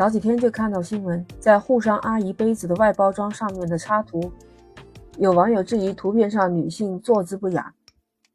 [0.00, 4.32] 早几天就看到新闻，在沪上阿姨杯子的外包装上面的插图，
[5.18, 7.74] 有网友质疑图片上女性坐姿不雅，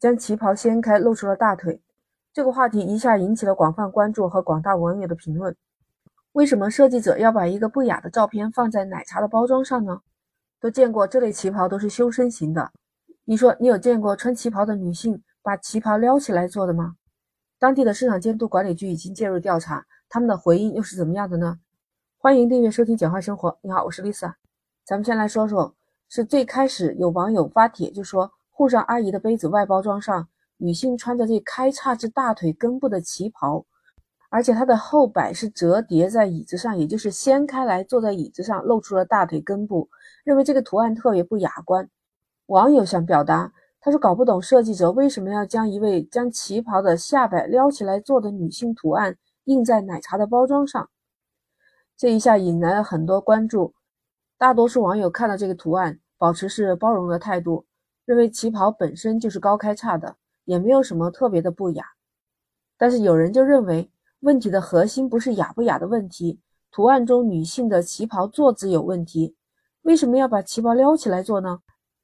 [0.00, 1.80] 将旗袍掀开露出了大腿。
[2.32, 5.54] 这个话题一下引起了广泛关注和广大网友的评论。
[6.32, 10.00] 为什么设计者要把一个不雅的照片放在奶茶的包装上呢？
[10.60, 12.72] 都见过这类旗袍都是修身型的，
[13.24, 16.96] 你说你有见过穿旗袍的女性把旗袍撩起来做的吗？
[17.60, 19.86] 当地的市场监督管理局已经介入调查。
[20.14, 21.58] 他们的回应又是怎么样的呢？
[22.24, 23.50] 欢迎订阅收听《简化生活》。
[23.62, 24.34] 你好，我是 Lisa。
[24.84, 25.74] 咱们先来说说，
[26.08, 33.66] 是最开始有网友发帖就说，沪上阿姨的杯子外包装上，女性穿着这开叉至大腿根部的旗袍，
[34.30, 39.88] 而且它的后摆是折叠在椅子上，也就是掀开来坐在椅子上，露出了大腿根部，
[40.22, 41.90] 认为这个图案特别不雅观。
[42.46, 49.16] 网友想表达，他说搞不懂设计者为什么要将一位将旗袍的下摆撩起来做的女性图案。
[49.46, 50.88] 印在奶茶的包装上，
[52.02, 53.74] 这一下引来了很多关注。
[54.36, 57.64] 大多数网友看到这个图案，保持是包容的态度，
[58.04, 61.84] 认为旗袍本身就是高开叉的，也没有什么特别的不雅。
[62.76, 66.40] 但是有人就认为，问题的核心不是雅不雅的问题，
[66.72, 69.36] 图案中女性的旗袍坐姿有问题。
[69.82, 71.60] 为什么要把旗袍撩起来做呢？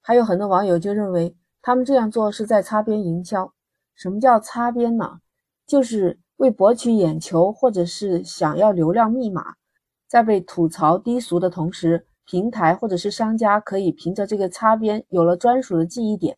[0.00, 3.52] 还有很多网友就认为，他们这样做是在擦边营销。
[3.94, 5.20] 什么叫擦边呢？
[5.66, 6.18] 就是。
[6.38, 9.54] 为博取眼球，或者是想要流量密码，
[10.12, 16.36] 在被吐槽低俗的同时，平台或者是商家可以凭着这个擦边，有了专属的记忆点。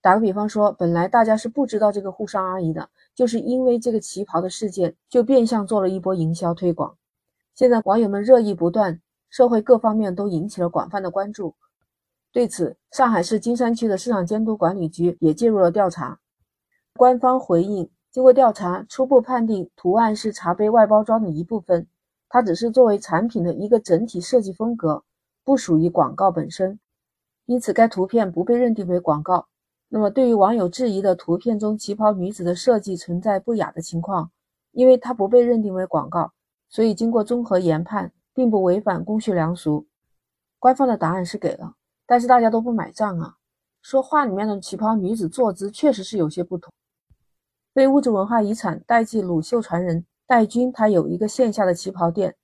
[0.00, 6.96] 打个比方说，本来大家是不知道这个沪上阿姨的，就是因为这个旗袍的事件，就变相做了一波营销推广。
[7.56, 11.56] 现在网友们热议不断，社会各方面都引起了广泛的关注。
[12.30, 16.20] 对此，上海市金山区的市场监督管理局也介入了调查，
[16.96, 17.90] 官方回应。
[18.12, 21.88] 经过调查，初步判定图案是茶杯外包装的一部分，
[22.28, 25.02] 它只是作为产品的一个整体设计风格，
[25.44, 26.78] 不属于广告本身，
[27.46, 29.46] 因此该图片不被认定为广告。
[29.88, 34.30] 那么，对于网友质疑的图片中旗袍女子的设计存在不雅的情况，
[34.72, 36.32] 因为它不被认定为广告，
[36.68, 39.86] 所以经过综合研判，并不违反公序良俗。
[40.58, 43.36] 官方的答案是给了，但是大家都不买账啊，
[43.80, 46.70] 说画里面的旗袍女子坐姿确实是有些不同。
[47.72, 52.36] 非物质文化遗产代记鲁绣传人戴军，他有一个线下的旗袍店。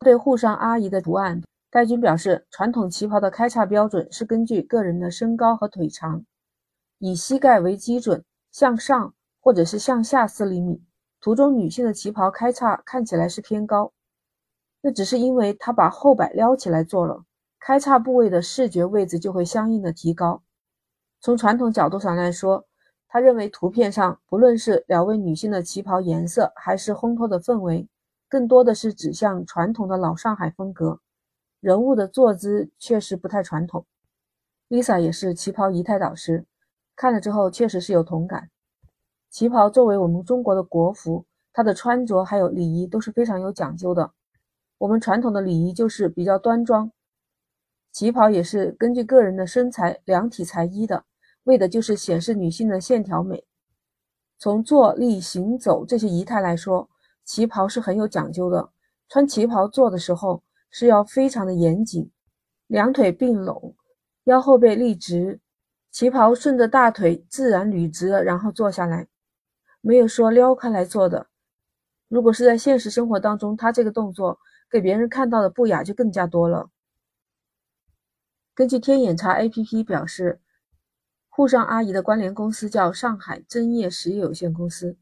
[0.00, 1.40] 对沪上阿姨的图案，
[1.70, 6.24] 戴军表示，传统旗袍的开叉标准是根据个人的身高和腿长，
[6.98, 10.82] 以膝盖为基准，向上或者是向下四厘米。
[11.20, 13.92] 图中女性的旗袍开叉看起来是偏高，
[14.80, 17.24] 那只是因为她把后摆撩起来做了，
[17.60, 20.42] 开叉部位的视觉位置就会相应的提高。
[21.20, 22.66] 从传统角度上来说。
[23.16, 27.88] 他认为图片上不论是两位女性的旗袍颜色，还是烘托的氛围，
[28.28, 31.00] 更多的是指向传统的老上海风格。
[31.60, 33.86] 人物的坐姿确实不太传统。
[34.68, 36.44] Lisa 也是旗袍仪态导师，
[36.94, 38.50] 看了之后确实是有同感。
[39.30, 41.24] 旗袍作为我们中国的国服，
[41.54, 44.12] 它的穿着还有礼仪都是非常有讲究的。
[44.76, 46.92] 我们传统的礼仪就是比较端庄，
[47.90, 51.04] 旗袍也是根据个人的身材量体裁衣的。
[51.46, 53.44] 为的就是显示女性的线条美。
[54.36, 56.88] 从坐立行走这些仪态来说，
[57.24, 58.68] 旗袍是很有讲究的。
[59.08, 62.10] 穿旗袍坐的时候是要非常的严谨，
[62.66, 63.76] 两腿并拢，
[64.24, 65.38] 腰后背立直，
[65.92, 69.06] 旗袍顺着大腿自然捋直了，然后坐下来，
[69.80, 71.28] 没有说撩开来做的。
[72.08, 76.68] 如果是在现实生活当中，他这个动作给别人看到的不雅就更加多了。
[78.52, 80.40] 根据天眼查 APP 表示。
[81.36, 84.96] 沪上阿姨的关联公司叫上海真业实业有限公司。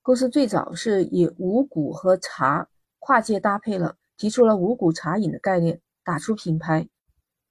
[0.00, 6.88] 公司最早是以五谷和茶跨界搭配了，提出了五谷茶饮的概念，打出品牌。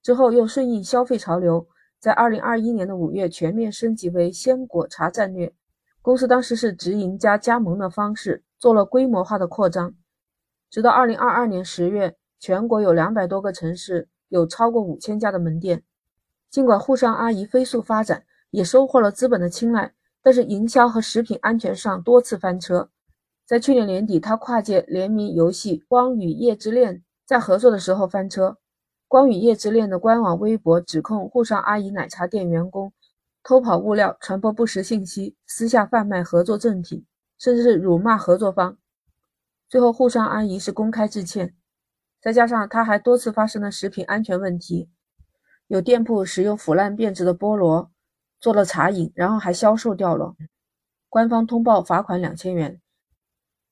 [0.02, 1.68] 之后又顺应消费潮流，
[2.00, 5.54] 在二零二一年的五月全面升级为鲜果茶战略。
[6.02, 9.94] 公司当时是直营加加盟的方式，做了规模化的扩张。
[10.72, 15.84] 直到二零二二年十月，全国有两百多个城市，有超过五千家的门店。
[16.50, 22.90] 尽管沪上阿姨飞速发展，也收获了资本的青睐，但是营销和食品安全上多次翻车。
[23.46, 26.96] 在去年年底，他跨界联名游戏《光与夜之恋》，
[27.26, 28.50] 在合作的时候翻车。
[29.08, 32.92] 《光与夜之恋》的官网微博指控沪上阿姨奶茶店员工
[33.42, 37.06] 偷跑物料、传播不实信息、私下贩卖合作赠品，
[37.40, 38.78] 甚至是辱骂合作方。
[39.70, 41.56] 最后，沪上阿姨是公开致歉，
[42.22, 44.90] 再加上他还多次发生了食品安全问题。
[45.68, 47.92] 有店铺使用腐烂变质的菠萝
[48.40, 50.36] 做了茶饮，然后还销售掉了。
[51.10, 52.80] 官方通报罚款两千元。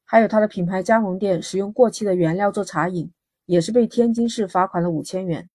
[0.03, 3.11] 还有他的品牌加盟店使用过期的原料做茶饮，
[3.45, 5.49] 也是被天津市罚款了五千元。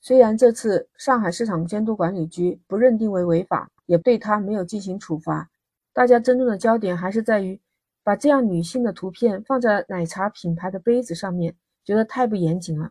[0.00, 5.48] 虽然这次上海市场监督管理局不认定为违法，也对他没有进行处罚，
[5.92, 7.60] 大家争论的焦点还是在于
[8.02, 12.90] 把这样女性的图片放在奶茶品牌的杯子上面，觉得太不严谨了，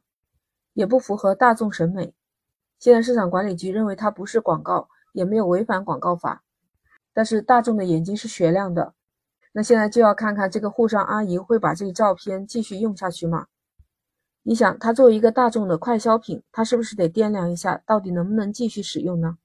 [0.74, 2.14] 也不符合大众审美。
[2.80, 6.44] 现在市场管理局认为它不是广告，也没有违反广告法，
[7.14, 8.94] 但是大众的眼睛是雪亮的。
[9.54, 13.48] 那现在就要看看这个沪上阿姨会把这个照片继续用下去吗？
[14.44, 19.38] 你想，她作为一个大众的快消品，她是不是得掂量一下，到底能不能继续使用呢？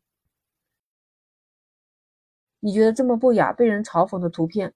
[2.60, 4.74] 你觉得这么不雅、被人嘲讽的图片，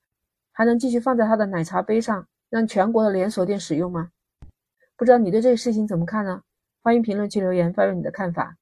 [0.50, 4.10] 还能继续放在她的奶茶杯上，让全国的连锁店使用吗？
[4.96, 6.42] 不知道你对这个事情怎么看呢？
[6.86, 8.56] 欢迎评论区留言发表你的看法。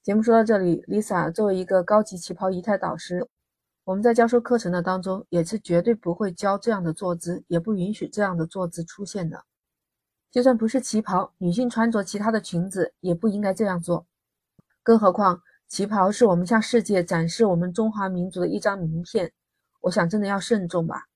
[0.00, 3.26] 节目说到这里，Lisa 作为一个高级旗袍仪态导师。
[3.82, 9.44] 我们在教授课程的当中，也是绝对不会教这样的坐姿，也不允许这样的坐姿出现的。
[10.30, 14.06] 就算不是旗袍，女性穿着其他的裙子也不应该这样做。
[14.84, 19.32] 更何况，旗袍是我们向世界展示我们中华民族的一张名片，
[19.80, 21.06] 我想真的要慎重吧。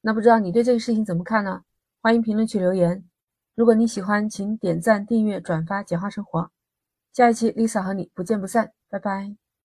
[0.00, 1.62] 那不知道你对这个事情怎么看呢？
[2.02, 3.04] 欢迎评论区留言。
[3.60, 6.40] 如果你喜欢，请点赞、订阅、转发《简化生活》。
[7.12, 9.36] 下一期 Lisa 和你不见不散，拜拜。